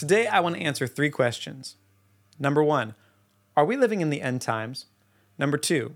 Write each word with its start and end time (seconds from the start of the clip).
Today, 0.00 0.26
I 0.26 0.40
want 0.40 0.56
to 0.56 0.62
answer 0.62 0.86
three 0.86 1.10
questions. 1.10 1.76
Number 2.38 2.64
one, 2.64 2.94
are 3.54 3.66
we 3.66 3.76
living 3.76 4.00
in 4.00 4.08
the 4.08 4.22
end 4.22 4.40
times? 4.40 4.86
Number 5.36 5.58
two, 5.58 5.94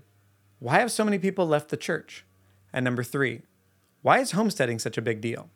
why 0.59 0.77
have 0.77 0.91
so 0.91 1.03
many 1.03 1.17
people 1.17 1.47
left 1.47 1.69
the 1.69 1.75
church? 1.75 2.23
And 2.71 2.83
number 2.85 3.01
three, 3.01 3.41
why 4.03 4.19
is 4.19 4.33
homesteading 4.33 4.77
such 4.77 4.99
a 4.99 5.01
big 5.01 5.21
deal? 5.21 5.49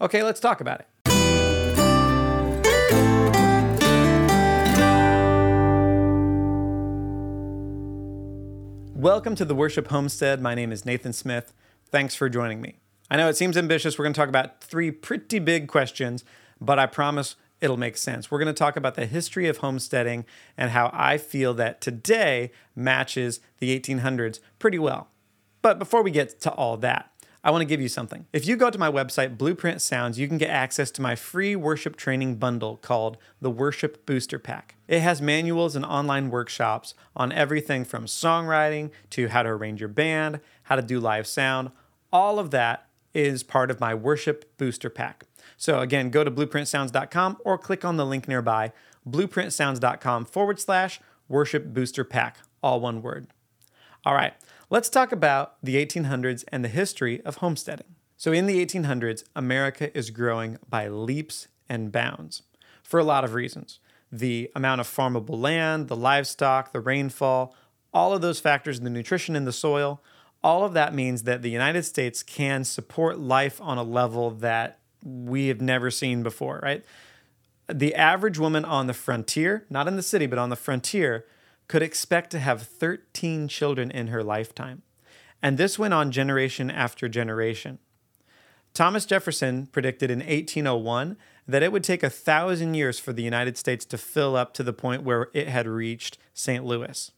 Okay, 0.00 0.24
let's 0.24 0.40
talk 0.40 0.60
about 0.60 0.80
it. 0.80 0.88
Welcome 8.96 9.36
to 9.36 9.44
the 9.44 9.54
Worship 9.54 9.86
Homestead. 9.86 10.42
My 10.42 10.56
name 10.56 10.72
is 10.72 10.84
Nathan 10.84 11.12
Smith. 11.12 11.52
Thanks 11.86 12.16
for 12.16 12.28
joining 12.28 12.60
me. 12.60 12.80
I 13.08 13.16
know 13.16 13.28
it 13.28 13.36
seems 13.36 13.56
ambitious. 13.56 13.96
We're 13.96 14.06
going 14.06 14.14
to 14.14 14.18
talk 14.20 14.28
about 14.28 14.60
three 14.60 14.90
pretty 14.90 15.38
big 15.38 15.68
questions, 15.68 16.24
but 16.60 16.80
I 16.80 16.86
promise 16.86 17.36
it'll 17.60 17.76
make 17.76 17.96
sense. 17.96 18.30
We're 18.30 18.38
going 18.38 18.46
to 18.46 18.52
talk 18.52 18.76
about 18.76 18.94
the 18.94 19.06
history 19.06 19.48
of 19.48 19.58
homesteading 19.58 20.24
and 20.56 20.70
how 20.70 20.90
I 20.92 21.18
feel 21.18 21.54
that 21.54 21.80
today 21.80 22.50
matches 22.76 23.40
the 23.58 23.78
1800s 23.78 24.40
pretty 24.58 24.78
well. 24.78 25.08
But 25.62 25.78
before 25.78 26.02
we 26.02 26.10
get 26.10 26.40
to 26.42 26.50
all 26.52 26.76
that, 26.78 27.10
I 27.42 27.50
want 27.50 27.60
to 27.60 27.66
give 27.66 27.80
you 27.82 27.88
something. 27.88 28.26
If 28.32 28.46
you 28.46 28.56
go 28.56 28.70
to 28.70 28.78
my 28.78 28.90
website, 28.90 29.36
Blueprint 29.36 29.82
Sounds, 29.82 30.18
you 30.18 30.26
can 30.26 30.38
get 30.38 30.48
access 30.48 30.90
to 30.92 31.02
my 31.02 31.14
free 31.14 31.54
worship 31.54 31.94
training 31.94 32.36
bundle 32.36 32.78
called 32.78 33.18
the 33.42 33.50
Worship 33.50 34.06
Booster 34.06 34.38
Pack. 34.38 34.76
It 34.88 35.00
has 35.00 35.20
manuals 35.20 35.76
and 35.76 35.84
online 35.84 36.30
workshops 36.30 36.94
on 37.14 37.32
everything 37.32 37.84
from 37.84 38.06
songwriting 38.06 38.92
to 39.10 39.28
how 39.28 39.42
to 39.42 39.50
arrange 39.50 39.80
your 39.80 39.90
band, 39.90 40.40
how 40.64 40.76
to 40.76 40.82
do 40.82 40.98
live 40.98 41.26
sound. 41.26 41.70
All 42.10 42.38
of 42.38 42.50
that 42.52 42.86
is 43.12 43.42
part 43.42 43.70
of 43.70 43.78
my 43.78 43.94
Worship 43.94 44.56
Booster 44.56 44.88
Pack. 44.88 45.24
So 45.56 45.80
again, 45.80 46.10
go 46.10 46.24
to 46.24 46.30
blueprintsounds.com 46.30 47.38
or 47.44 47.58
click 47.58 47.84
on 47.84 47.96
the 47.96 48.06
link 48.06 48.28
nearby, 48.28 48.72
blueprintsounds.com 49.08 50.24
forward 50.26 50.60
slash 50.60 51.00
worship 51.28 51.72
booster 51.72 52.04
pack, 52.04 52.38
all 52.62 52.80
one 52.80 53.02
word. 53.02 53.28
All 54.04 54.14
right, 54.14 54.34
let's 54.70 54.88
talk 54.88 55.12
about 55.12 55.56
the 55.62 55.76
1800s 55.76 56.44
and 56.48 56.64
the 56.64 56.68
history 56.68 57.22
of 57.22 57.36
homesteading. 57.36 57.94
So 58.16 58.32
in 58.32 58.46
the 58.46 58.64
1800s, 58.64 59.24
America 59.34 59.96
is 59.96 60.10
growing 60.10 60.58
by 60.68 60.88
leaps 60.88 61.48
and 61.68 61.90
bounds 61.90 62.42
for 62.82 63.00
a 63.00 63.04
lot 63.04 63.24
of 63.24 63.34
reasons. 63.34 63.80
The 64.12 64.50
amount 64.54 64.80
of 64.80 64.86
farmable 64.86 65.40
land, 65.40 65.88
the 65.88 65.96
livestock, 65.96 66.72
the 66.72 66.80
rainfall, 66.80 67.54
all 67.92 68.12
of 68.12 68.20
those 68.20 68.40
factors, 68.40 68.80
the 68.80 68.90
nutrition 68.90 69.34
in 69.34 69.44
the 69.44 69.52
soil, 69.52 70.02
all 70.42 70.64
of 70.64 70.74
that 70.74 70.94
means 70.94 71.22
that 71.22 71.42
the 71.42 71.50
United 71.50 71.84
States 71.84 72.22
can 72.22 72.64
support 72.64 73.18
life 73.18 73.60
on 73.60 73.78
a 73.78 73.82
level 73.82 74.30
that 74.30 74.78
we 75.04 75.48
have 75.48 75.60
never 75.60 75.90
seen 75.90 76.22
before, 76.22 76.60
right? 76.62 76.84
The 77.72 77.94
average 77.94 78.38
woman 78.38 78.64
on 78.64 78.86
the 78.86 78.94
frontier, 78.94 79.66
not 79.70 79.86
in 79.86 79.96
the 79.96 80.02
city, 80.02 80.26
but 80.26 80.38
on 80.38 80.50
the 80.50 80.56
frontier, 80.56 81.24
could 81.68 81.82
expect 81.82 82.30
to 82.30 82.38
have 82.38 82.62
13 82.62 83.48
children 83.48 83.90
in 83.90 84.08
her 84.08 84.22
lifetime. 84.22 84.82
And 85.42 85.58
this 85.58 85.78
went 85.78 85.94
on 85.94 86.10
generation 86.10 86.70
after 86.70 87.08
generation. 87.08 87.78
Thomas 88.72 89.06
Jefferson 89.06 89.66
predicted 89.66 90.10
in 90.10 90.18
1801 90.18 91.16
that 91.46 91.62
it 91.62 91.70
would 91.70 91.84
take 91.84 92.02
a 92.02 92.10
thousand 92.10 92.74
years 92.74 92.98
for 92.98 93.12
the 93.12 93.22
United 93.22 93.56
States 93.56 93.84
to 93.84 93.98
fill 93.98 94.36
up 94.36 94.52
to 94.54 94.62
the 94.62 94.72
point 94.72 95.04
where 95.04 95.28
it 95.32 95.48
had 95.48 95.68
reached 95.68 96.18
St. 96.32 96.64
Louis. 96.64 97.12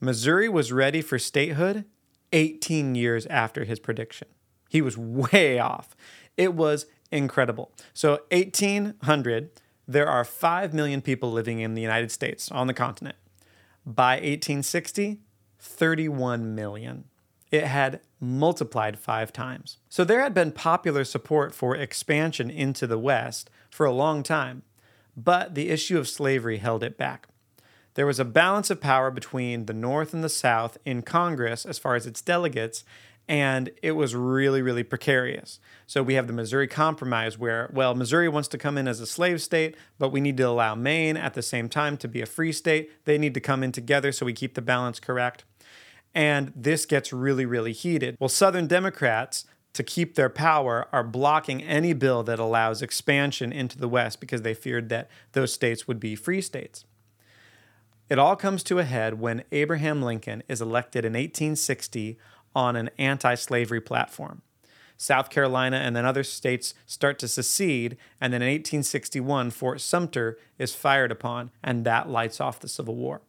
Missouri 0.00 0.48
was 0.48 0.72
ready 0.72 1.00
for 1.00 1.18
statehood 1.18 1.84
18 2.32 2.94
years 2.94 3.26
after 3.26 3.64
his 3.64 3.78
prediction. 3.78 4.28
He 4.68 4.82
was 4.82 4.98
way 4.98 5.58
off. 5.58 5.94
It 6.36 6.54
was 6.54 6.86
incredible. 7.10 7.72
So, 7.94 8.20
1800, 8.30 9.50
there 9.88 10.08
are 10.08 10.24
5 10.24 10.74
million 10.74 11.00
people 11.00 11.30
living 11.30 11.60
in 11.60 11.74
the 11.74 11.82
United 11.82 12.10
States 12.10 12.50
on 12.50 12.66
the 12.66 12.74
continent. 12.74 13.16
By 13.84 14.14
1860, 14.14 15.20
31 15.58 16.54
million. 16.54 17.04
It 17.50 17.64
had 17.64 18.00
multiplied 18.20 18.98
five 18.98 19.32
times. 19.32 19.78
So, 19.88 20.04
there 20.04 20.20
had 20.20 20.34
been 20.34 20.52
popular 20.52 21.04
support 21.04 21.54
for 21.54 21.76
expansion 21.76 22.50
into 22.50 22.86
the 22.86 22.98
West 22.98 23.50
for 23.70 23.86
a 23.86 23.92
long 23.92 24.22
time, 24.22 24.62
but 25.16 25.54
the 25.54 25.70
issue 25.70 25.98
of 25.98 26.08
slavery 26.08 26.58
held 26.58 26.82
it 26.82 26.98
back. 26.98 27.28
There 27.96 28.06
was 28.06 28.20
a 28.20 28.26
balance 28.26 28.68
of 28.68 28.78
power 28.78 29.10
between 29.10 29.64
the 29.64 29.72
North 29.72 30.12
and 30.12 30.22
the 30.22 30.28
South 30.28 30.76
in 30.84 31.00
Congress 31.00 31.64
as 31.64 31.78
far 31.78 31.94
as 31.94 32.06
its 32.06 32.20
delegates, 32.20 32.84
and 33.28 33.70
it 33.82 33.92
was 33.92 34.14
really, 34.14 34.62
really 34.62 34.84
precarious. 34.84 35.58
So 35.86 36.02
we 36.02 36.14
have 36.14 36.26
the 36.26 36.32
Missouri 36.32 36.68
Compromise, 36.68 37.38
where, 37.38 37.70
well, 37.72 37.94
Missouri 37.94 38.28
wants 38.28 38.48
to 38.48 38.58
come 38.58 38.78
in 38.78 38.86
as 38.86 39.00
a 39.00 39.06
slave 39.06 39.42
state, 39.42 39.76
but 39.98 40.10
we 40.10 40.20
need 40.20 40.36
to 40.36 40.44
allow 40.44 40.74
Maine 40.74 41.16
at 41.16 41.34
the 41.34 41.42
same 41.42 41.68
time 41.68 41.96
to 41.98 42.08
be 42.08 42.20
a 42.20 42.26
free 42.26 42.52
state. 42.52 42.90
They 43.04 43.18
need 43.18 43.34
to 43.34 43.40
come 43.40 43.62
in 43.62 43.72
together 43.72 44.12
so 44.12 44.26
we 44.26 44.32
keep 44.32 44.54
the 44.54 44.62
balance 44.62 45.00
correct. 45.00 45.44
And 46.14 46.52
this 46.54 46.86
gets 46.86 47.12
really, 47.12 47.44
really 47.46 47.72
heated. 47.72 48.16
Well, 48.20 48.28
Southern 48.28 48.66
Democrats, 48.66 49.44
to 49.72 49.82
keep 49.82 50.14
their 50.14 50.30
power, 50.30 50.88
are 50.92 51.04
blocking 51.04 51.62
any 51.62 51.92
bill 51.92 52.22
that 52.22 52.38
allows 52.38 52.80
expansion 52.80 53.52
into 53.52 53.76
the 53.76 53.88
West 53.88 54.20
because 54.20 54.42
they 54.42 54.54
feared 54.54 54.88
that 54.88 55.10
those 55.32 55.52
states 55.52 55.86
would 55.88 56.00
be 56.00 56.14
free 56.14 56.40
states. 56.40 56.84
It 58.08 58.20
all 58.20 58.36
comes 58.36 58.62
to 58.64 58.78
a 58.78 58.84
head 58.84 59.18
when 59.20 59.42
Abraham 59.50 60.00
Lincoln 60.00 60.44
is 60.48 60.62
elected 60.62 61.04
in 61.04 61.14
1860 61.14 62.16
on 62.56 62.74
an 62.74 62.88
anti 62.98 63.34
slavery 63.34 63.80
platform. 63.80 64.40
South 64.96 65.28
Carolina 65.28 65.76
and 65.76 65.94
then 65.94 66.06
other 66.06 66.24
states 66.24 66.72
start 66.86 67.18
to 67.18 67.28
secede, 67.28 67.98
and 68.18 68.32
then 68.32 68.40
in 68.40 68.48
1861, 68.48 69.50
Fort 69.50 69.80
Sumter 69.82 70.38
is 70.58 70.74
fired 70.74 71.12
upon, 71.12 71.50
and 71.62 71.84
that 71.84 72.08
lights 72.08 72.40
off 72.40 72.58
the 72.58 72.68
Civil 72.68 72.96
War. 72.96 73.20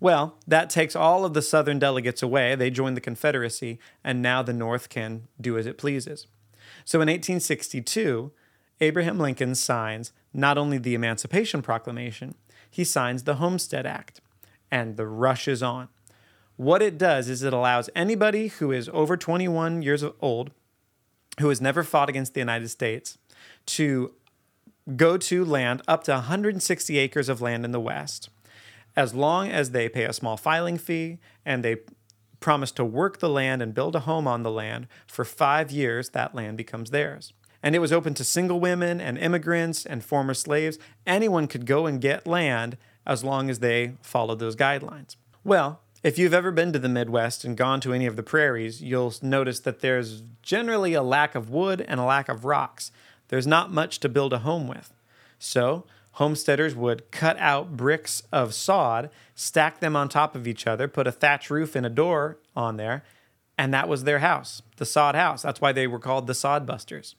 Well, 0.00 0.36
that 0.46 0.70
takes 0.70 0.96
all 0.96 1.24
of 1.24 1.34
the 1.34 1.42
Southern 1.42 1.78
delegates 1.78 2.20
away. 2.20 2.56
They 2.56 2.70
join 2.70 2.94
the 2.94 3.00
Confederacy, 3.00 3.78
and 4.02 4.20
now 4.20 4.42
the 4.42 4.52
North 4.52 4.88
can 4.88 5.28
do 5.40 5.56
as 5.56 5.66
it 5.66 5.78
pleases. 5.78 6.26
So 6.84 6.98
in 6.98 7.06
1862, 7.06 8.32
Abraham 8.80 9.18
Lincoln 9.18 9.54
signs 9.54 10.12
not 10.34 10.58
only 10.58 10.78
the 10.78 10.94
Emancipation 10.94 11.62
Proclamation, 11.62 12.34
he 12.68 12.82
signs 12.82 13.22
the 13.22 13.36
Homestead 13.36 13.86
Act, 13.86 14.20
and 14.68 14.96
the 14.96 15.06
rush 15.06 15.46
is 15.46 15.62
on. 15.62 15.88
What 16.58 16.82
it 16.82 16.98
does 16.98 17.28
is 17.28 17.44
it 17.44 17.52
allows 17.52 17.88
anybody 17.94 18.48
who 18.48 18.72
is 18.72 18.90
over 18.92 19.16
21 19.16 19.80
years 19.80 20.04
old, 20.20 20.50
who 21.38 21.50
has 21.50 21.60
never 21.60 21.84
fought 21.84 22.08
against 22.08 22.34
the 22.34 22.40
United 22.40 22.66
States, 22.66 23.16
to 23.66 24.12
go 24.96 25.16
to 25.18 25.44
land 25.44 25.82
up 25.86 26.02
to 26.04 26.10
160 26.10 26.98
acres 26.98 27.28
of 27.28 27.40
land 27.40 27.64
in 27.64 27.70
the 27.70 27.78
West, 27.78 28.28
as 28.96 29.14
long 29.14 29.48
as 29.48 29.70
they 29.70 29.88
pay 29.88 30.02
a 30.02 30.12
small 30.12 30.36
filing 30.36 30.78
fee 30.78 31.18
and 31.46 31.64
they 31.64 31.76
promise 32.40 32.72
to 32.72 32.84
work 32.84 33.20
the 33.20 33.30
land 33.30 33.62
and 33.62 33.72
build 33.72 33.94
a 33.94 34.00
home 34.00 34.26
on 34.26 34.42
the 34.42 34.50
land 34.50 34.88
for 35.06 35.24
five 35.24 35.70
years, 35.70 36.08
that 36.08 36.34
land 36.34 36.56
becomes 36.56 36.90
theirs. 36.90 37.32
And 37.62 37.76
it 37.76 37.78
was 37.78 37.92
open 37.92 38.14
to 38.14 38.24
single 38.24 38.58
women 38.58 39.00
and 39.00 39.16
immigrants 39.16 39.86
and 39.86 40.02
former 40.02 40.34
slaves. 40.34 40.76
Anyone 41.06 41.46
could 41.46 41.66
go 41.66 41.86
and 41.86 42.00
get 42.00 42.26
land 42.26 42.76
as 43.06 43.22
long 43.22 43.48
as 43.48 43.60
they 43.60 43.92
followed 44.02 44.40
those 44.40 44.56
guidelines. 44.56 45.14
Well, 45.44 45.82
if 46.02 46.18
you've 46.18 46.34
ever 46.34 46.50
been 46.50 46.72
to 46.72 46.78
the 46.78 46.88
Midwest 46.88 47.44
and 47.44 47.56
gone 47.56 47.80
to 47.80 47.92
any 47.92 48.06
of 48.06 48.16
the 48.16 48.22
prairies, 48.22 48.80
you'll 48.80 49.14
notice 49.20 49.60
that 49.60 49.80
there's 49.80 50.22
generally 50.42 50.94
a 50.94 51.02
lack 51.02 51.34
of 51.34 51.50
wood 51.50 51.80
and 51.80 51.98
a 51.98 52.04
lack 52.04 52.28
of 52.28 52.44
rocks. 52.44 52.92
There's 53.28 53.46
not 53.46 53.72
much 53.72 53.98
to 54.00 54.08
build 54.08 54.32
a 54.32 54.38
home 54.38 54.68
with. 54.68 54.92
So, 55.38 55.84
homesteaders 56.12 56.74
would 56.74 57.10
cut 57.10 57.36
out 57.38 57.76
bricks 57.76 58.22
of 58.32 58.54
sod, 58.54 59.10
stack 59.34 59.80
them 59.80 59.96
on 59.96 60.08
top 60.08 60.34
of 60.34 60.46
each 60.46 60.66
other, 60.66 60.88
put 60.88 61.06
a 61.06 61.12
thatch 61.12 61.50
roof 61.50 61.74
and 61.74 61.84
a 61.84 61.90
door 61.90 62.38
on 62.56 62.76
there, 62.76 63.04
and 63.56 63.74
that 63.74 63.88
was 63.88 64.04
their 64.04 64.20
house, 64.20 64.62
the 64.76 64.86
sod 64.86 65.14
house. 65.14 65.42
That's 65.42 65.60
why 65.60 65.72
they 65.72 65.86
were 65.86 65.98
called 65.98 66.26
the 66.26 66.34
sod 66.34 66.64
busters. 66.64 67.16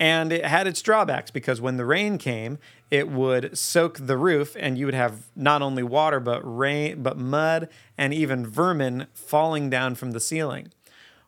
And 0.00 0.32
it 0.32 0.44
had 0.44 0.66
its 0.66 0.80
drawbacks 0.80 1.30
because 1.30 1.60
when 1.60 1.76
the 1.76 1.84
rain 1.84 2.18
came, 2.18 2.58
it 2.90 3.08
would 3.08 3.58
soak 3.58 3.98
the 3.98 4.16
roof 4.16 4.56
and 4.58 4.78
you 4.78 4.86
would 4.86 4.94
have 4.94 5.26
not 5.34 5.60
only 5.60 5.82
water 5.82 6.20
but 6.20 6.40
rain 6.44 7.02
but 7.02 7.18
mud 7.18 7.68
and 7.96 8.14
even 8.14 8.46
vermin 8.46 9.06
falling 9.12 9.68
down 9.68 9.96
from 9.96 10.12
the 10.12 10.20
ceiling. 10.20 10.72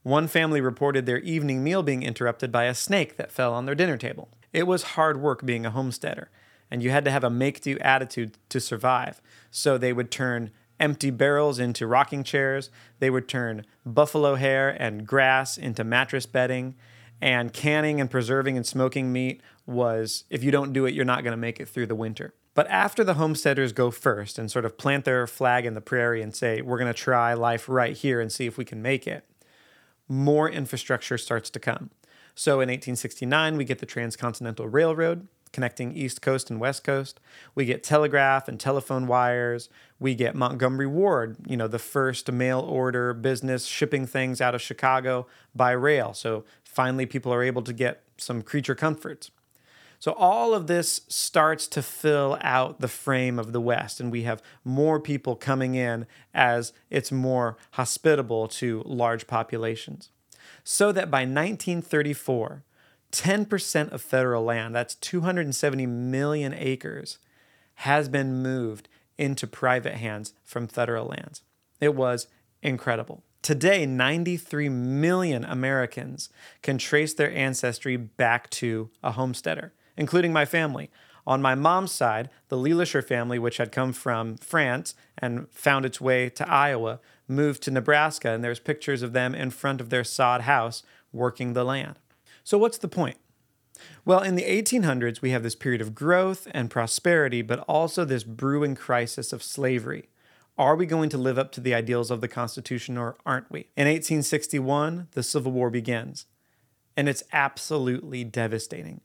One 0.02 0.28
family 0.28 0.60
reported 0.60 1.04
their 1.04 1.18
evening 1.18 1.62
meal 1.62 1.82
being 1.82 2.02
interrupted 2.02 2.50
by 2.50 2.64
a 2.64 2.74
snake 2.74 3.16
that 3.16 3.32
fell 3.32 3.52
on 3.52 3.66
their 3.66 3.74
dinner 3.74 3.98
table. 3.98 4.28
It 4.52 4.66
was 4.66 4.82
hard 4.82 5.20
work 5.20 5.44
being 5.44 5.66
a 5.66 5.70
homesteader, 5.70 6.30
and 6.70 6.82
you 6.82 6.90
had 6.90 7.04
to 7.04 7.10
have 7.10 7.22
a 7.22 7.30
make 7.30 7.60
do 7.60 7.78
attitude 7.80 8.38
to 8.48 8.60
survive. 8.60 9.20
So 9.50 9.76
they 9.76 9.92
would 9.92 10.10
turn 10.10 10.52
empty 10.78 11.10
barrels 11.10 11.58
into 11.58 11.86
rocking 11.86 12.24
chairs, 12.24 12.70
they 12.98 13.10
would 13.10 13.28
turn 13.28 13.66
buffalo 13.84 14.36
hair 14.36 14.70
and 14.70 15.06
grass 15.06 15.58
into 15.58 15.84
mattress 15.84 16.24
bedding 16.24 16.74
and 17.20 17.52
canning 17.52 18.00
and 18.00 18.10
preserving 18.10 18.56
and 18.56 18.66
smoking 18.66 19.12
meat 19.12 19.42
was 19.66 20.24
if 20.30 20.42
you 20.42 20.50
don't 20.50 20.72
do 20.72 20.86
it, 20.86 20.94
you're 20.94 21.04
not 21.04 21.22
going 21.22 21.32
to 21.32 21.36
make 21.36 21.60
it 21.60 21.68
through 21.68 21.86
the 21.86 21.94
winter. 21.94 22.34
But 22.54 22.68
after 22.68 23.04
the 23.04 23.14
homesteaders 23.14 23.72
go 23.72 23.90
first 23.90 24.38
and 24.38 24.50
sort 24.50 24.64
of 24.64 24.76
plant 24.76 25.04
their 25.04 25.26
flag 25.26 25.66
in 25.66 25.74
the 25.74 25.80
prairie 25.80 26.22
and 26.22 26.34
say, 26.34 26.60
we're 26.60 26.78
going 26.78 26.92
to 26.92 26.98
try 26.98 27.32
life 27.34 27.68
right 27.68 27.96
here 27.96 28.20
and 28.20 28.32
see 28.32 28.46
if 28.46 28.58
we 28.58 28.64
can 28.64 28.82
make 28.82 29.06
it, 29.06 29.24
more 30.08 30.50
infrastructure 30.50 31.16
starts 31.16 31.48
to 31.50 31.60
come. 31.60 31.90
So 32.34 32.54
in 32.54 32.68
1869, 32.68 33.56
we 33.56 33.64
get 33.64 33.78
the 33.78 33.86
Transcontinental 33.86 34.68
Railroad. 34.68 35.28
Connecting 35.52 35.92
East 35.92 36.22
Coast 36.22 36.50
and 36.50 36.60
West 36.60 36.84
Coast. 36.84 37.20
We 37.54 37.64
get 37.64 37.82
telegraph 37.82 38.48
and 38.48 38.58
telephone 38.58 39.06
wires. 39.06 39.68
We 39.98 40.14
get 40.14 40.34
Montgomery 40.34 40.86
Ward, 40.86 41.36
you 41.46 41.56
know, 41.56 41.68
the 41.68 41.78
first 41.78 42.30
mail 42.30 42.60
order 42.60 43.12
business 43.12 43.66
shipping 43.66 44.06
things 44.06 44.40
out 44.40 44.54
of 44.54 44.62
Chicago 44.62 45.26
by 45.54 45.72
rail. 45.72 46.14
So 46.14 46.44
finally, 46.64 47.06
people 47.06 47.32
are 47.32 47.42
able 47.42 47.62
to 47.62 47.72
get 47.72 48.02
some 48.16 48.42
creature 48.42 48.74
comforts. 48.74 49.30
So 50.00 50.12
all 50.12 50.54
of 50.54 50.66
this 50.66 51.02
starts 51.08 51.66
to 51.68 51.82
fill 51.82 52.38
out 52.40 52.80
the 52.80 52.88
frame 52.88 53.38
of 53.38 53.52
the 53.52 53.60
West, 53.60 54.00
and 54.00 54.10
we 54.10 54.22
have 54.22 54.42
more 54.64 54.98
people 54.98 55.36
coming 55.36 55.74
in 55.74 56.06
as 56.32 56.72
it's 56.88 57.12
more 57.12 57.58
hospitable 57.72 58.48
to 58.48 58.82
large 58.86 59.26
populations. 59.26 60.08
So 60.64 60.90
that 60.92 61.10
by 61.10 61.20
1934, 61.20 62.62
10% 63.12 63.90
of 63.90 64.02
federal 64.02 64.44
land, 64.44 64.74
that's 64.74 64.94
270 64.94 65.86
million 65.86 66.54
acres, 66.54 67.18
has 67.76 68.08
been 68.08 68.42
moved 68.42 68.88
into 69.18 69.46
private 69.46 69.94
hands 69.94 70.34
from 70.44 70.66
federal 70.66 71.06
lands. 71.06 71.42
It 71.80 71.94
was 71.94 72.26
incredible. 72.62 73.22
Today, 73.42 73.86
93 73.86 74.68
million 74.68 75.44
Americans 75.44 76.28
can 76.62 76.78
trace 76.78 77.14
their 77.14 77.32
ancestry 77.32 77.96
back 77.96 78.50
to 78.50 78.90
a 79.02 79.12
homesteader 79.12 79.72
including 80.00 80.32
my 80.32 80.46
family. 80.46 80.90
On 81.26 81.42
my 81.42 81.54
mom's 81.54 81.92
side, 81.92 82.30
the 82.48 82.56
Lelisher 82.56 83.06
family, 83.06 83.38
which 83.38 83.58
had 83.58 83.70
come 83.70 83.92
from 83.92 84.36
France 84.38 84.94
and 85.18 85.48
found 85.50 85.84
its 85.84 86.00
way 86.00 86.30
to 86.30 86.50
Iowa, 86.50 87.00
moved 87.28 87.62
to 87.64 87.70
Nebraska, 87.70 88.30
and 88.30 88.42
there's 88.42 88.58
pictures 88.58 89.02
of 89.02 89.12
them 89.12 89.34
in 89.34 89.50
front 89.50 89.80
of 89.80 89.90
their 89.90 90.02
sod 90.02 90.40
house 90.42 90.82
working 91.12 91.52
the 91.52 91.64
land. 91.64 91.96
So, 92.50 92.58
what's 92.58 92.78
the 92.78 92.88
point? 92.88 93.16
Well, 94.04 94.22
in 94.22 94.34
the 94.34 94.42
1800s, 94.42 95.22
we 95.22 95.30
have 95.30 95.44
this 95.44 95.54
period 95.54 95.80
of 95.80 95.94
growth 95.94 96.48
and 96.50 96.68
prosperity, 96.68 97.42
but 97.42 97.60
also 97.68 98.04
this 98.04 98.24
brewing 98.24 98.74
crisis 98.74 99.32
of 99.32 99.40
slavery. 99.40 100.08
Are 100.58 100.74
we 100.74 100.84
going 100.84 101.10
to 101.10 101.16
live 101.16 101.38
up 101.38 101.52
to 101.52 101.60
the 101.60 101.74
ideals 101.74 102.10
of 102.10 102.20
the 102.20 102.26
Constitution 102.26 102.98
or 102.98 103.14
aren't 103.24 103.52
we? 103.52 103.68
In 103.76 103.86
1861, 103.86 105.06
the 105.12 105.22
Civil 105.22 105.52
War 105.52 105.70
begins, 105.70 106.26
and 106.96 107.08
it's 107.08 107.22
absolutely 107.32 108.24
devastating 108.24 109.00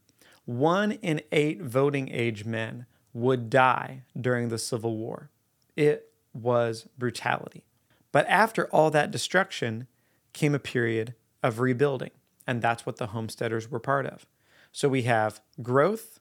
one 0.45 0.94
in 0.94 1.21
eight 1.31 1.62
voting 1.62 2.09
age 2.09 2.45
men 2.45 2.88
would 3.13 3.51
die 3.51 4.01
during 4.19 4.50
the 4.50 4.57
Civil 4.57 4.97
War. 4.97 5.30
It 5.75 6.09
was 6.33 6.88
brutality. 6.97 7.63
But 8.12 8.25
after 8.27 8.65
all 8.69 8.89
that 8.89 9.12
destruction 9.12 9.86
came 10.33 10.56
a 10.56 10.59
period 10.59 11.13
of 11.44 11.59
rebuilding, 11.59 12.09
and 12.47 12.62
that's 12.62 12.86
what 12.86 12.97
the 12.97 13.07
homesteaders 13.07 13.69
were 13.69 13.80
part 13.80 14.06
of. 14.06 14.25
So 14.71 14.89
we 14.89 15.03
have 15.03 15.42
growth, 15.62 16.19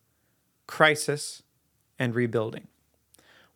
crisis, 0.66 1.42
and 1.98 2.14
rebuilding. 2.14 2.68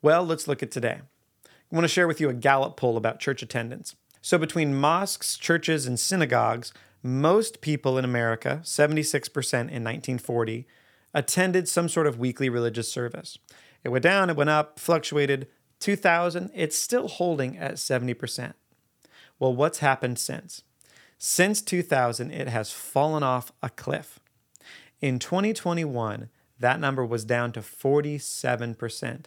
Well, 0.01 0.25
let's 0.25 0.47
look 0.47 0.63
at 0.63 0.71
today. 0.71 1.01
I 1.45 1.75
want 1.75 1.83
to 1.83 1.89
share 1.89 2.07
with 2.07 2.19
you 2.19 2.29
a 2.29 2.33
Gallup 2.33 2.77
poll 2.77 2.97
about 2.97 3.19
church 3.19 3.41
attendance. 3.41 3.95
So, 4.21 4.37
between 4.37 4.75
mosques, 4.75 5.37
churches, 5.37 5.85
and 5.85 5.99
synagogues, 5.99 6.73
most 7.01 7.61
people 7.61 7.97
in 7.97 8.03
America, 8.03 8.61
76% 8.63 9.31
in 9.33 9.83
1940, 9.83 10.67
attended 11.13 11.67
some 11.67 11.87
sort 11.87 12.07
of 12.07 12.19
weekly 12.19 12.49
religious 12.49 12.91
service. 12.91 13.37
It 13.83 13.89
went 13.89 14.03
down, 14.03 14.29
it 14.29 14.35
went 14.35 14.49
up, 14.49 14.79
fluctuated. 14.79 15.47
2000, 15.79 16.51
it's 16.53 16.77
still 16.77 17.07
holding 17.07 17.57
at 17.57 17.75
70%. 17.75 18.53
Well, 19.39 19.55
what's 19.55 19.79
happened 19.79 20.19
since? 20.19 20.63
Since 21.21 21.61
2000, 21.63 22.31
it 22.31 22.47
has 22.47 22.71
fallen 22.71 23.23
off 23.23 23.51
a 23.61 23.69
cliff. 23.69 24.21
In 25.01 25.19
2021, 25.19 26.29
that 26.59 26.79
number 26.79 27.05
was 27.05 27.25
down 27.25 27.51
to 27.51 27.59
47%. 27.59 29.25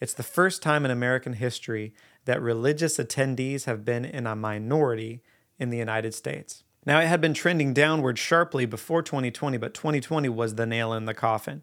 It's 0.00 0.14
the 0.14 0.22
first 0.22 0.62
time 0.62 0.86
in 0.86 0.90
American 0.90 1.34
history 1.34 1.92
that 2.24 2.40
religious 2.40 2.96
attendees 2.96 3.66
have 3.66 3.84
been 3.84 4.06
in 4.06 4.26
a 4.26 4.34
minority 4.34 5.22
in 5.58 5.68
the 5.68 5.76
United 5.76 6.14
States. 6.14 6.64
Now, 6.86 6.98
it 6.98 7.08
had 7.08 7.20
been 7.20 7.34
trending 7.34 7.74
downward 7.74 8.18
sharply 8.18 8.64
before 8.64 9.02
2020, 9.02 9.58
but 9.58 9.74
2020 9.74 10.30
was 10.30 10.54
the 10.54 10.64
nail 10.64 10.94
in 10.94 11.04
the 11.04 11.14
coffin. 11.14 11.62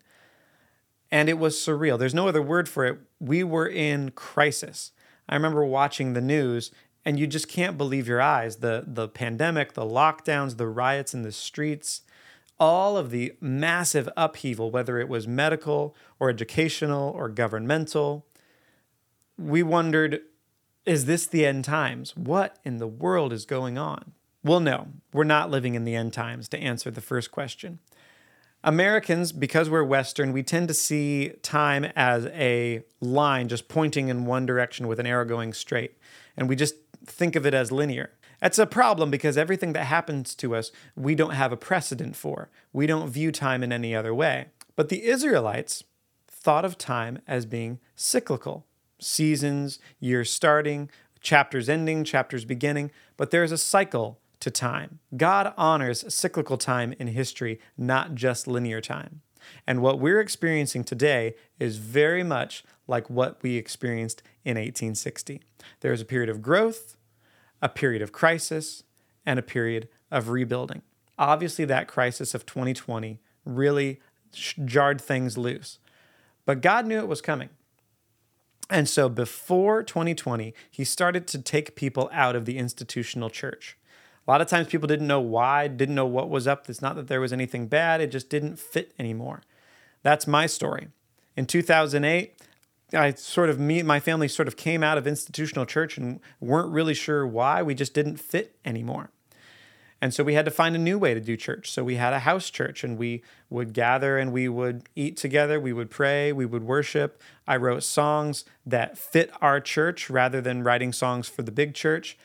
And 1.09 1.27
it 1.27 1.39
was 1.39 1.55
surreal. 1.55 1.97
There's 1.97 2.13
no 2.13 2.27
other 2.27 2.41
word 2.41 2.69
for 2.69 2.85
it. 2.85 2.99
We 3.19 3.43
were 3.43 3.67
in 3.67 4.11
crisis. 4.11 4.91
I 5.27 5.35
remember 5.35 5.65
watching 5.65 6.13
the 6.13 6.21
news, 6.21 6.71
and 7.05 7.19
you 7.19 7.27
just 7.27 7.47
can't 7.47 7.77
believe 7.77 8.07
your 8.07 8.21
eyes. 8.21 8.57
The, 8.57 8.83
the 8.87 9.07
pandemic, 9.07 9.73
the 9.73 9.85
lockdowns, 9.85 10.57
the 10.57 10.67
riots 10.67 11.13
in 11.13 11.23
the 11.23 11.31
streets, 11.31 12.01
all 12.59 12.95
of 12.95 13.09
the 13.09 13.33
massive 13.41 14.07
upheaval, 14.15 14.69
whether 14.69 14.99
it 14.99 15.09
was 15.09 15.27
medical 15.27 15.95
or 16.19 16.29
educational 16.29 17.09
or 17.09 17.27
governmental. 17.27 18.27
We 19.37 19.63
wondered, 19.63 20.21
is 20.85 21.05
this 21.05 21.25
the 21.25 21.45
end 21.45 21.65
times? 21.65 22.15
What 22.15 22.57
in 22.63 22.77
the 22.77 22.87
world 22.87 23.33
is 23.33 23.45
going 23.45 23.79
on? 23.79 24.13
Well, 24.43 24.59
no, 24.59 24.89
we're 25.13 25.23
not 25.23 25.49
living 25.49 25.75
in 25.75 25.85
the 25.85 25.95
end 25.95 26.13
times 26.13 26.47
to 26.49 26.59
answer 26.59 26.91
the 26.91 27.01
first 27.01 27.31
question. 27.31 27.79
Americans, 28.63 29.31
because 29.31 29.69
we're 29.69 29.83
Western, 29.83 30.31
we 30.31 30.43
tend 30.43 30.67
to 30.67 30.73
see 30.75 31.29
time 31.41 31.85
as 31.95 32.27
a 32.27 32.83
line 32.99 33.47
just 33.47 33.67
pointing 33.67 34.09
in 34.09 34.25
one 34.25 34.45
direction 34.45 34.87
with 34.87 34.99
an 34.99 35.07
arrow 35.07 35.25
going 35.25 35.53
straight. 35.53 35.97
And 36.37 36.47
we 36.47 36.55
just 36.55 36.75
think 37.05 37.35
of 37.35 37.45
it 37.45 37.53
as 37.53 37.71
linear. 37.71 38.11
That's 38.39 38.59
a 38.59 38.65
problem 38.65 39.11
because 39.11 39.37
everything 39.37 39.73
that 39.73 39.85
happens 39.85 40.33
to 40.35 40.55
us, 40.55 40.71
we 40.95 41.13
don't 41.13 41.33
have 41.33 41.51
a 41.51 41.57
precedent 41.57 42.15
for. 42.15 42.49
We 42.73 42.87
don't 42.87 43.09
view 43.09 43.31
time 43.31 43.63
in 43.63 43.71
any 43.71 43.95
other 43.95 44.13
way. 44.13 44.47
But 44.75 44.89
the 44.89 45.05
Israelites 45.05 45.83
thought 46.27 46.65
of 46.65 46.77
time 46.77 47.19
as 47.27 47.45
being 47.45 47.79
cyclical 47.95 48.65
seasons, 48.99 49.79
years 49.99 50.31
starting, 50.31 50.89
chapters 51.19 51.69
ending, 51.69 52.03
chapters 52.03 52.45
beginning, 52.45 52.91
but 53.17 53.31
there's 53.31 53.51
a 53.51 53.57
cycle 53.57 54.19
to 54.39 54.49
time. 54.49 54.99
God 55.15 55.53
honors 55.57 56.03
cyclical 56.13 56.57
time 56.57 56.93
in 56.99 57.07
history, 57.07 57.59
not 57.77 58.15
just 58.15 58.47
linear 58.47 58.81
time. 58.81 59.21
And 59.65 59.81
what 59.81 59.99
we're 59.99 60.19
experiencing 60.19 60.83
today 60.83 61.35
is 61.59 61.77
very 61.77 62.23
much 62.23 62.63
like 62.91 63.09
what 63.09 63.41
we 63.41 63.55
experienced 63.55 64.21
in 64.45 64.51
1860. 64.57 65.41
There 65.79 65.93
is 65.93 66.01
a 66.01 66.05
period 66.05 66.29
of 66.29 66.41
growth, 66.41 66.97
a 67.61 67.69
period 67.69 68.03
of 68.03 68.11
crisis, 68.11 68.83
and 69.25 69.39
a 69.39 69.43
period 69.43 69.87
of 70.11 70.29
rebuilding. 70.29 70.83
Obviously, 71.17 71.65
that 71.65 71.87
crisis 71.87 72.35
of 72.35 72.45
2020 72.45 73.19
really 73.45 73.99
jarred 74.65 75.01
things 75.01 75.37
loose. 75.37 75.79
But 76.45 76.61
God 76.61 76.85
knew 76.85 76.99
it 76.99 77.07
was 77.07 77.21
coming. 77.21 77.49
And 78.69 78.87
so 78.87 79.09
before 79.09 79.83
2020, 79.83 80.53
he 80.69 80.83
started 80.83 81.27
to 81.27 81.41
take 81.41 81.75
people 81.75 82.09
out 82.13 82.35
of 82.35 82.45
the 82.45 82.57
institutional 82.57 83.29
church. 83.29 83.77
A 84.27 84.31
lot 84.31 84.41
of 84.41 84.47
times 84.47 84.67
people 84.67 84.87
didn't 84.87 85.07
know 85.07 85.19
why, 85.19 85.67
didn't 85.67 85.95
know 85.95 86.05
what 86.05 86.29
was 86.29 86.47
up. 86.47 86.69
It's 86.69 86.81
not 86.81 86.95
that 86.95 87.07
there 87.07 87.21
was 87.21 87.33
anything 87.33 87.67
bad, 87.67 88.01
it 88.01 88.11
just 88.11 88.29
didn't 88.29 88.59
fit 88.59 88.93
anymore. 88.99 89.41
That's 90.03 90.27
my 90.27 90.45
story. 90.45 90.87
In 91.35 91.45
2008, 91.45 92.35
I 92.93 93.13
sort 93.13 93.49
of 93.49 93.59
me 93.59 93.83
my 93.83 93.99
family 93.99 94.27
sort 94.27 94.47
of 94.47 94.57
came 94.57 94.83
out 94.83 94.97
of 94.97 95.07
institutional 95.07 95.65
church 95.65 95.97
and 95.97 96.19
weren't 96.39 96.71
really 96.71 96.93
sure 96.93 97.25
why. 97.25 97.61
We 97.61 97.75
just 97.75 97.93
didn't 97.93 98.17
fit 98.17 98.55
anymore. 98.65 99.11
And 100.01 100.13
so 100.13 100.23
we 100.23 100.33
had 100.33 100.45
to 100.45 100.51
find 100.51 100.75
a 100.75 100.79
new 100.79 100.97
way 100.97 101.13
to 101.13 101.19
do 101.19 101.37
church. 101.37 101.69
So 101.69 101.83
we 101.83 101.95
had 101.95 102.11
a 102.11 102.19
house 102.19 102.49
church 102.49 102.83
and 102.83 102.97
we 102.97 103.21
would 103.51 103.71
gather 103.71 104.17
and 104.17 104.33
we 104.33 104.49
would 104.49 104.89
eat 104.95 105.15
together, 105.15 105.59
we 105.59 105.73
would 105.73 105.91
pray, 105.91 106.33
we 106.33 106.45
would 106.45 106.63
worship. 106.63 107.21
I 107.47 107.57
wrote 107.57 107.83
songs 107.83 108.43
that 108.65 108.97
fit 108.97 109.31
our 109.41 109.61
church 109.61 110.09
rather 110.09 110.41
than 110.41 110.63
writing 110.63 110.91
songs 110.91 111.29
for 111.29 111.43
the 111.43 111.51
big 111.51 111.75
church. 111.75 112.17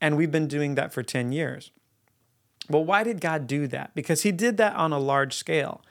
And 0.00 0.16
we've 0.16 0.30
been 0.30 0.46
doing 0.46 0.74
that 0.76 0.92
for 0.92 1.02
10 1.02 1.32
years. 1.32 1.70
Well, 2.70 2.84
why 2.84 3.02
did 3.02 3.20
God 3.20 3.46
do 3.46 3.66
that? 3.66 3.94
Because 3.94 4.22
He 4.22 4.32
did 4.32 4.56
that 4.56 4.74
on 4.76 4.92
a 4.92 4.98
large 4.98 5.34
scale. 5.34 5.82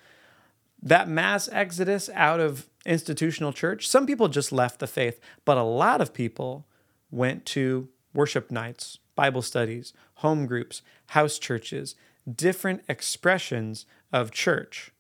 That 0.82 1.10
mass 1.10 1.50
exodus 1.52 2.10
out 2.14 2.40
of 2.40 2.68
institutional 2.86 3.54
church, 3.54 3.88
some 3.88 4.06
people 4.06 4.28
just 4.28 4.52
left 4.52 4.80
the 4.80 4.88
faith, 4.88 5.20
but 5.44 5.58
a 5.58 5.64
lot 5.64 6.02
of 6.02 6.14
people 6.14 6.68
went 7.12 7.46
to 7.48 7.90
worship 8.14 8.52
nights, 8.52 9.00
Bible 9.16 9.42
studies, 9.42 9.94
home 10.16 10.46
groups, 10.46 10.82
house 11.08 11.40
churches, 11.40 11.96
different 12.34 12.84
expressions 12.88 13.86
of 14.14 14.32
church. 14.32 14.92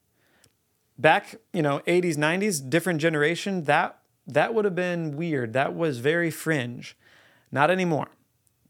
Back, 0.98 1.36
you 1.54 1.62
know, 1.62 1.80
80s, 1.88 2.18
90s, 2.18 2.68
different 2.70 3.00
generation, 3.00 3.66
that 3.66 4.00
that 4.26 4.54
would 4.54 4.66
have 4.66 4.76
been 4.76 5.16
weird. 5.16 5.54
That 5.54 5.74
was 5.74 6.00
very 6.00 6.32
fringe. 6.32 6.98
Not 7.52 7.72
anymore 7.72 8.10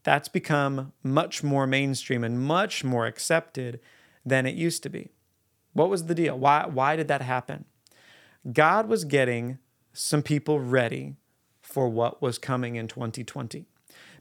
that's 0.08 0.28
become 0.28 0.92
much 1.02 1.42
more 1.42 1.66
mainstream 1.66 2.24
and 2.24 2.40
much 2.40 2.82
more 2.82 3.04
accepted 3.04 3.78
than 4.24 4.46
it 4.46 4.54
used 4.54 4.82
to 4.82 4.88
be. 4.88 5.10
What 5.72 5.90
was 5.90 6.06
the 6.06 6.14
deal? 6.14 6.38
Why, 6.38 6.66
why 6.66 6.96
did 6.96 7.08
that 7.08 7.22
happen? 7.22 7.64
God 8.52 8.88
was 8.88 9.04
getting 9.04 9.58
some 9.92 10.22
people 10.22 10.60
ready 10.60 11.16
for 11.60 11.88
what 11.88 12.22
was 12.22 12.38
coming 12.38 12.76
in 12.76 12.88
2020. 12.88 13.66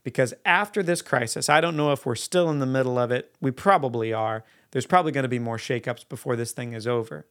Because 0.04 0.34
after 0.46 0.82
this 0.82 1.02
crisis, 1.02 1.50
I 1.50 1.62
don't 1.62 1.78
know 1.78 1.92
if 1.92 2.06
we're 2.06 2.16
still 2.16 2.50
in 2.50 2.60
the 2.60 2.66
middle 2.66 2.98
of 2.98 3.12
it. 3.12 3.36
We 3.42 3.52
probably 3.52 4.14
are. 4.14 4.44
There's 4.72 4.86
probably 4.86 5.12
going 5.12 5.24
to 5.24 5.30
be 5.30 5.40
more 5.40 5.58
shakeups 5.58 6.08
before 6.08 6.36
this 6.36 6.52
thing 6.52 6.74
is 6.74 6.88
over. 6.88 7.26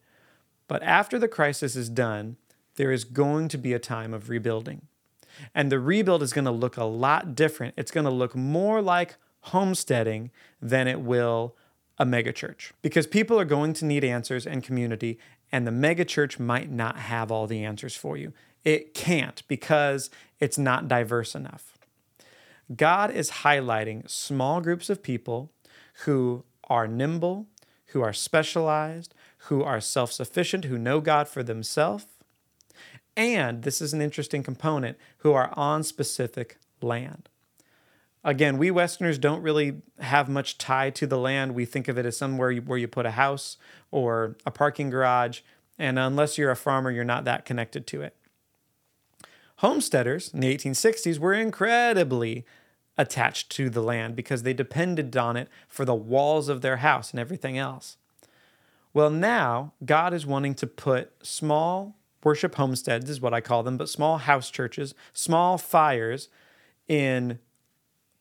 But 0.69 0.83
after 0.83 1.19
the 1.19 1.29
crisis 1.29 1.77
is 1.77 1.89
done, 1.89 2.37
there 2.77 2.93
is 2.93 3.05
going 3.05 3.49
to 3.49 3.59
be 3.59 3.73
a 3.73 3.79
time 3.79 4.13
of 4.13 4.29
rebuilding. 4.29 4.83
And 5.55 5.71
the 5.71 5.81
rebuild 5.81 6.23
is 6.23 6.33
going 6.33 6.45
to 6.45 6.51
look 6.51 6.77
a 6.77 6.85
lot 6.85 7.35
different. 7.35 7.75
It's 7.77 7.91
going 7.91 8.05
to 8.05 8.11
look 8.11 8.35
more 8.35 8.83
like 8.83 9.17
homesteading 9.41 10.31
than 10.61 10.89
it 10.89 11.01
will 11.01 11.57
a 11.99 12.05
megachurch 12.05 12.73
because 12.83 13.07
people 13.07 13.39
are 13.39 13.45
going 13.45 13.73
to 13.75 13.85
need 13.85 14.05
answers 14.05 14.47
and 14.47 14.63
community, 14.63 15.19
and 15.51 15.67
the 15.67 15.71
megachurch 15.71 16.39
might 16.39 16.71
not 16.71 16.97
have 16.97 17.31
all 17.31 17.47
the 17.47 17.65
answers 17.65 17.97
for 17.97 18.17
you. 18.17 18.33
It 18.65 18.95
can't 18.95 19.43
because 19.49 20.11
it's 20.41 20.59
not 20.59 20.89
diverse 20.89 21.35
enough. 21.35 21.79
God 22.75 23.11
is 23.11 23.31
highlighting 23.31 24.11
small 24.11 24.61
groups 24.61 24.91
of 24.91 25.03
people 25.03 25.53
who 26.05 26.45
are 26.65 26.89
nimble, 26.89 27.47
who 27.87 28.03
are 28.03 28.13
specialized, 28.13 29.15
who 29.39 29.63
are 29.63 29.81
self 29.81 30.13
sufficient, 30.13 30.65
who 30.65 30.79
know 30.79 31.01
God 31.01 31.29
for 31.29 31.43
themselves, 31.43 32.07
and 33.17 33.63
this 33.63 33.81
is 33.81 33.95
an 33.95 34.03
interesting 34.03 34.43
component, 34.43 34.99
who 35.19 35.33
are 35.33 35.51
on 35.55 35.83
specific 35.83 36.59
land. 36.83 37.29
Again, 38.27 38.59
we 38.59 38.73
Westerners 38.73 39.19
don't 39.19 39.41
really 39.41 39.83
have 40.01 40.29
much 40.29 40.59
tie 40.59 40.91
to 40.91 41.07
the 41.07 41.17
land. 41.17 41.55
We 41.55 41.65
think 41.65 41.87
of 41.87 41.97
it 41.97 42.05
as 42.05 42.17
somewhere 42.17 42.57
where 42.57 42.77
you 42.77 42.89
put 42.89 43.07
a 43.07 43.13
house 43.13 43.57
or 43.93 44.37
a 44.45 44.51
parking 44.51 44.91
garage, 44.91 45.43
and 45.79 45.97
unless 45.97 46.37
you're 46.37 46.51
a 46.51 46.57
farmer, 46.57 46.91
you're 46.91 47.05
not 47.05 47.25
that 47.25 47.45
connected 47.45 47.87
to 47.87 48.03
it. 48.03 48.17
Homesteaders 49.59 50.35
in 50.35 50.41
the 50.41 50.53
1860s 50.53 51.21
were 51.21 51.35
incredibly 51.35 52.45
attached 52.99 53.49
to 53.51 53.71
the 53.71 53.81
land 53.81 54.17
because 54.17 54.43
they 54.43 54.53
depended 54.53 55.17
on 55.17 55.37
it 55.37 55.49
for 55.69 55.85
the 55.85 55.95
walls 55.95 56.49
of 56.49 56.63
their 56.63 56.79
house 56.79 57.13
and 57.13 57.21
everything 57.21 57.57
else. 57.57 57.97
Well, 58.93 59.11
now 59.11 59.73
God 59.85 60.13
is 60.13 60.27
wanting 60.27 60.57
to 60.57 60.67
put 60.67 61.13
small 61.25 61.95
worship 62.25 62.57
homesteads, 62.57 63.09
is 63.09 63.21
what 63.21 63.35
I 63.35 63.41
call 63.41 63.63
them, 63.63 63.77
but 63.77 63.89
small 63.89 64.19
house 64.19 64.51
churches, 64.51 64.97
small 65.13 65.59
fires 65.59 66.29
in 66.89 67.39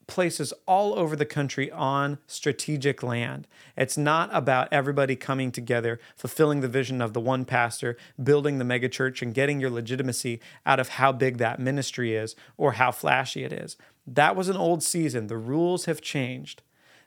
places 0.08 0.54
all 0.66 0.98
over 0.98 1.16
the 1.16 1.26
country 1.26 1.72
on 1.72 2.18
strategic 2.28 3.02
land. 3.02 3.48
It's 3.76 3.98
not 3.98 4.30
about 4.32 4.68
everybody 4.72 5.16
coming 5.16 5.52
together, 5.52 6.00
fulfilling 6.16 6.62
the 6.62 6.68
vision 6.68 7.02
of 7.02 7.14
the 7.14 7.22
one 7.22 7.46
pastor, 7.46 7.98
building 8.22 8.58
the 8.58 8.66
megachurch, 8.66 9.22
and 9.22 9.34
getting 9.34 9.60
your 9.60 9.70
legitimacy 9.70 10.40
out 10.66 10.80
of 10.80 10.90
how 10.90 11.12
big 11.12 11.38
that 11.38 11.60
ministry 11.60 12.16
is 12.16 12.36
or 12.58 12.74
how 12.74 12.92
flashy 12.92 13.44
it 13.44 13.54
is. 13.54 13.78
That 14.08 14.36
was 14.36 14.50
an 14.50 14.58
old 14.58 14.84
season. 14.84 15.28
The 15.28 15.38
rules 15.38 15.86
have 15.86 16.02
changed. 16.02 16.62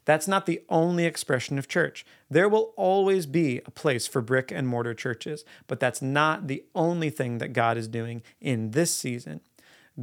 That's 0.05 0.27
not 0.27 0.47
the 0.47 0.63
only 0.71 1.05
expression 1.05 1.59
of 1.59 1.69
church. 1.69 2.07
There 2.31 2.49
will 2.49 2.73
always 2.77 3.27
be 3.27 3.61
a 3.67 3.71
place 3.71 4.07
for 4.07 4.23
brick 4.23 4.51
and 4.51 4.67
mortar 4.67 4.95
churches, 4.95 5.45
but 5.67 5.81
that's 5.81 6.01
not 6.01 6.47
the 6.47 6.65
only 6.75 7.11
thing 7.11 7.39
that 7.39 7.53
God 7.53 7.77
is 7.77 7.89
doing 7.89 8.23
in 8.41 8.71
this 8.71 8.93
season. 8.93 9.43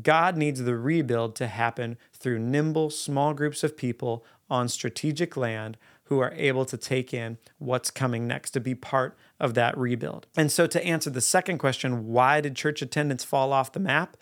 God 0.01 0.35
needs 0.35 0.63
the 0.63 0.75
rebuild 0.75 1.35
to 1.37 1.47
happen 1.47 1.97
through 2.13 2.39
nimble, 2.39 2.89
small 2.89 3.33
groups 3.33 3.63
of 3.63 3.77
people 3.77 4.25
on 4.49 4.67
strategic 4.67 5.37
land 5.37 5.77
who 6.05 6.19
are 6.19 6.33
able 6.35 6.65
to 6.65 6.77
take 6.77 7.13
in 7.13 7.37
what's 7.57 7.89
coming 7.89 8.27
next 8.27 8.51
to 8.51 8.59
be 8.59 8.75
part 8.75 9.17
of 9.39 9.53
that 9.55 9.77
rebuild. 9.77 10.27
And 10.37 10.51
so, 10.51 10.67
to 10.67 10.85
answer 10.85 11.09
the 11.09 11.21
second 11.21 11.57
question, 11.57 12.07
why 12.07 12.41
did 12.41 12.55
church 12.55 12.81
attendance 12.81 13.23
fall 13.23 13.51
off 13.51 13.71
the 13.71 13.79
map? 13.79 14.17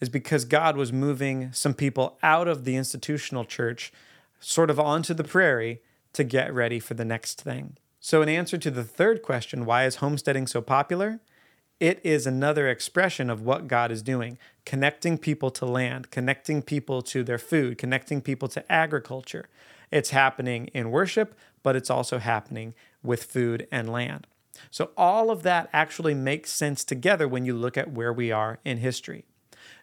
Is 0.00 0.08
because 0.08 0.44
God 0.44 0.76
was 0.76 0.92
moving 0.92 1.52
some 1.52 1.74
people 1.74 2.18
out 2.22 2.46
of 2.46 2.64
the 2.64 2.76
institutional 2.76 3.44
church, 3.44 3.92
sort 4.38 4.70
of 4.70 4.78
onto 4.78 5.12
the 5.12 5.24
prairie, 5.24 5.82
to 6.12 6.22
get 6.22 6.54
ready 6.54 6.78
for 6.78 6.94
the 6.94 7.04
next 7.04 7.42
thing. 7.42 7.76
So, 7.98 8.22
in 8.22 8.28
answer 8.28 8.58
to 8.58 8.70
the 8.70 8.84
third 8.84 9.22
question, 9.22 9.64
why 9.64 9.86
is 9.86 9.96
homesteading 9.96 10.46
so 10.46 10.60
popular? 10.60 11.20
It 11.80 12.00
is 12.02 12.26
another 12.26 12.68
expression 12.68 13.30
of 13.30 13.42
what 13.42 13.68
God 13.68 13.92
is 13.92 14.02
doing, 14.02 14.36
connecting 14.64 15.16
people 15.16 15.50
to 15.52 15.64
land, 15.64 16.10
connecting 16.10 16.60
people 16.60 17.02
to 17.02 17.22
their 17.22 17.38
food, 17.38 17.78
connecting 17.78 18.20
people 18.20 18.48
to 18.48 18.72
agriculture. 18.72 19.48
It's 19.92 20.10
happening 20.10 20.66
in 20.74 20.90
worship, 20.90 21.38
but 21.62 21.76
it's 21.76 21.90
also 21.90 22.18
happening 22.18 22.74
with 23.02 23.24
food 23.24 23.68
and 23.70 23.88
land. 23.88 24.26
So, 24.72 24.90
all 24.96 25.30
of 25.30 25.44
that 25.44 25.70
actually 25.72 26.14
makes 26.14 26.50
sense 26.50 26.82
together 26.82 27.28
when 27.28 27.44
you 27.44 27.54
look 27.54 27.76
at 27.78 27.92
where 27.92 28.12
we 28.12 28.32
are 28.32 28.58
in 28.64 28.78
history. 28.78 29.24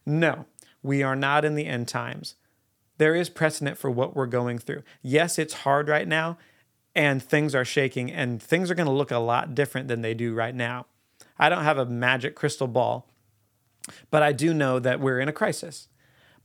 No, 0.05 0.47
we 0.83 1.01
are 1.01 1.15
not 1.15 1.45
in 1.45 1.55
the 1.55 1.65
end 1.65 1.87
times. 1.87 2.35
There 2.97 3.15
is 3.15 3.29
precedent 3.29 3.77
for 3.77 3.89
what 3.89 4.17
we're 4.17 4.25
going 4.25 4.59
through. 4.59 4.83
Yes, 5.01 5.39
it's 5.39 5.53
hard 5.53 5.87
right 5.87 6.07
now, 6.07 6.37
and 6.93 7.23
things 7.23 7.55
are 7.55 7.63
shaking, 7.63 8.11
and 8.11 8.43
things 8.43 8.69
are 8.69 8.75
going 8.75 8.85
to 8.85 8.91
look 8.91 9.11
a 9.11 9.17
lot 9.17 9.55
different 9.55 9.87
than 9.87 10.01
they 10.01 10.13
do 10.13 10.33
right 10.33 10.55
now. 10.55 10.87
I 11.37 11.49
don't 11.49 11.63
have 11.63 11.77
a 11.77 11.85
magic 11.85 12.35
crystal 12.35 12.67
ball, 12.67 13.07
but 14.09 14.23
I 14.23 14.31
do 14.31 14.53
know 14.53 14.79
that 14.79 14.99
we're 14.99 15.19
in 15.19 15.27
a 15.27 15.33
crisis. 15.33 15.87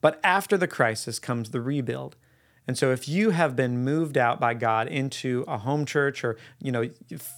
But 0.01 0.19
after 0.25 0.57
the 0.57 0.69
crisis 0.69 1.19
comes 1.19 1.51
the 1.51 1.61
rebuild. 1.61 2.17
And 2.67 2.77
so 2.77 2.93
if 2.93 3.09
you 3.09 3.31
have 3.31 3.57
been 3.57 3.85
moved 3.85 4.17
out 4.17 4.41
by 4.41 4.55
God 4.55 4.89
into 4.89 5.45
a 5.49 5.59
home 5.59 5.85
church 5.85 6.25
or, 6.25 6.37
you 6.61 6.73
know, 6.73 6.89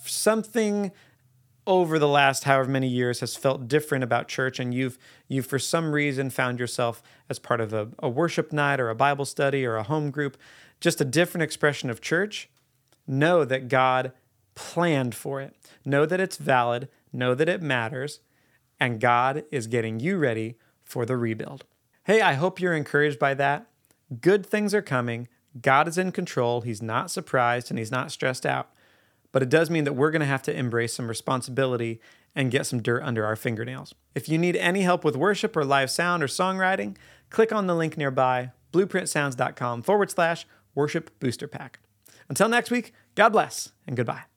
something 0.04 0.92
over 1.66 1.98
the 1.98 2.08
last 2.08 2.44
however 2.44 2.68
many 2.68 2.88
years 2.88 3.20
has 3.20 3.36
felt 3.36 3.68
different 3.68 4.02
about 4.02 4.26
church 4.26 4.58
and 4.58 4.74
you've 4.74 4.98
you've 5.28 5.46
for 5.46 5.60
some 5.60 5.92
reason 5.92 6.28
found 6.28 6.58
yourself 6.58 7.02
as 7.28 7.38
part 7.38 7.60
of 7.60 7.72
a, 7.72 7.88
a 8.00 8.08
worship 8.08 8.52
night 8.52 8.80
or 8.80 8.90
a 8.90 8.94
Bible 8.96 9.24
study 9.24 9.64
or 9.64 9.76
a 9.76 9.84
home 9.84 10.10
group, 10.10 10.36
just 10.80 11.00
a 11.00 11.04
different 11.04 11.42
expression 11.42 11.88
of 11.88 12.00
church, 12.00 12.50
know 13.06 13.44
that 13.44 13.68
God 13.68 14.12
planned 14.54 15.14
for 15.14 15.40
it. 15.40 15.54
Know 15.84 16.04
that 16.04 16.20
it's 16.20 16.36
valid 16.36 16.88
know 17.12 17.34
that 17.34 17.48
it 17.48 17.62
matters, 17.62 18.20
and 18.80 19.00
God 19.00 19.44
is 19.50 19.66
getting 19.66 20.00
you 20.00 20.18
ready 20.18 20.56
for 20.82 21.06
the 21.06 21.16
rebuild. 21.16 21.64
Hey, 22.04 22.20
I 22.20 22.34
hope 22.34 22.60
you're 22.60 22.74
encouraged 22.74 23.18
by 23.18 23.34
that. 23.34 23.66
Good 24.20 24.44
things 24.44 24.74
are 24.74 24.82
coming. 24.82 25.28
God 25.60 25.86
is 25.88 25.98
in 25.98 26.12
control. 26.12 26.62
He's 26.62 26.82
not 26.82 27.10
surprised 27.10 27.70
and 27.70 27.78
he's 27.78 27.90
not 27.90 28.10
stressed 28.10 28.44
out. 28.46 28.70
But 29.30 29.42
it 29.42 29.48
does 29.48 29.70
mean 29.70 29.84
that 29.84 29.94
we're 29.94 30.10
going 30.10 30.20
to 30.20 30.26
have 30.26 30.42
to 30.42 30.56
embrace 30.56 30.94
some 30.94 31.08
responsibility 31.08 32.00
and 32.34 32.50
get 32.50 32.66
some 32.66 32.82
dirt 32.82 33.02
under 33.02 33.24
our 33.24 33.36
fingernails. 33.36 33.94
If 34.14 34.28
you 34.28 34.38
need 34.38 34.56
any 34.56 34.82
help 34.82 35.04
with 35.04 35.16
worship 35.16 35.56
or 35.56 35.64
live 35.64 35.90
sound 35.90 36.22
or 36.22 36.26
songwriting, 36.26 36.96
click 37.30 37.52
on 37.52 37.66
the 37.66 37.74
link 37.74 37.96
nearby, 37.96 38.52
blueprintsounds.com 38.72 39.82
forward 39.82 40.10
slash 40.10 40.46
worship 40.74 41.18
booster 41.20 41.48
pack. 41.48 41.80
Until 42.28 42.48
next 42.48 42.70
week, 42.70 42.92
God 43.14 43.30
bless 43.30 43.72
and 43.86 43.96
goodbye. 43.96 44.31